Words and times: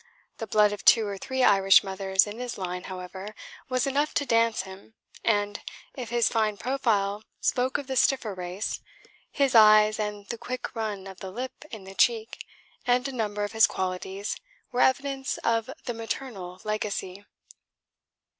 The 0.39 0.47
blood 0.47 0.73
of 0.73 0.83
two 0.83 1.05
or 1.05 1.19
three 1.19 1.43
Irish 1.43 1.83
mothers 1.83 2.25
in 2.25 2.39
his 2.39 2.57
line, 2.57 2.85
however, 2.85 3.35
was 3.69 3.85
enough 3.85 4.15
to 4.15 4.25
dance 4.25 4.63
him, 4.63 4.95
and 5.23 5.61
if 5.93 6.09
his 6.09 6.27
fine 6.27 6.57
profile 6.57 7.23
spoke 7.39 7.77
of 7.77 7.85
the 7.85 7.95
stiffer 7.95 8.33
race, 8.33 8.81
his 9.31 9.53
eyes 9.53 9.99
and 9.99 10.25
the 10.29 10.39
quick 10.39 10.73
run 10.75 11.05
of 11.05 11.19
the 11.19 11.29
lip 11.29 11.65
in 11.69 11.83
the 11.83 11.93
cheek, 11.93 12.43
and 12.87 13.07
a 13.07 13.11
number 13.11 13.43
of 13.43 13.51
his 13.51 13.67
qualities, 13.67 14.35
were 14.71 14.81
evidence 14.81 15.37
of 15.43 15.69
the 15.85 15.93
maternal 15.93 16.59
legacy. 16.63 17.23